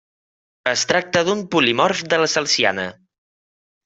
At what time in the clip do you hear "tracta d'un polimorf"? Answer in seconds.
0.91-2.01